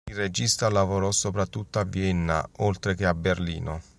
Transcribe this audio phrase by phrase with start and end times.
[0.09, 3.83] Il regista lavorò soprattutto a Vienna, oltre che a Berlino.